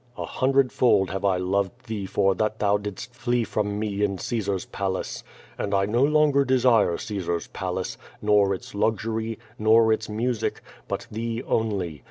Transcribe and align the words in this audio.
A 0.17 0.25
hundredfidd 0.25 1.11
have 1.11 1.23
I 1.23 1.37
loved 1.37 1.85
thee 1.85 2.07
for 2.07 2.33
that 2.33 2.57
thou 2.57 2.77
didst 2.77 3.13
flee 3.13 3.43
from 3.43 3.77
me 3.77 4.03
in 4.03 4.17
Caesar's 4.17 4.65
palace. 4.65 5.23
And 5.59 5.75
I 5.75 5.85
no 5.85 6.03
longer 6.03 6.43
desire 6.43 6.97
Caesar's 6.97 7.45
palace, 7.49 7.99
nor 8.19 8.55
its 8.55 8.73
luxury, 8.73 9.37
nor 9.59 9.93
its 9.93 10.09
music, 10.09 10.61
but 10.87 11.05
thee 11.11 11.43
only. 11.45 11.99